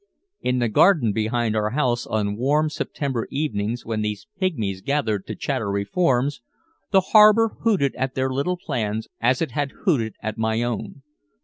[0.39, 5.35] In the garden behind our house on warm September evenings when these pigmies gathered to
[5.35, 6.41] chatter reforms,
[6.89, 11.03] the harbor hooted at their little plans as it had hooted at my own.